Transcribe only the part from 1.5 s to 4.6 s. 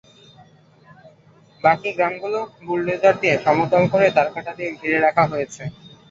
বাকি গ্রামগুলো বুলডোজার দিয়ে সমতল করে তারকাঁটা